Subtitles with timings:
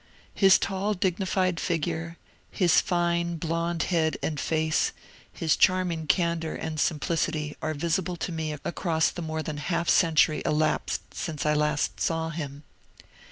[0.33, 2.17] His tall dignified figure,
[2.49, 4.93] his fine blond head and face,
[5.31, 10.41] his charming candour and simplicity, are visible to me across the more than half century
[10.43, 12.63] elapsed since I last saw him.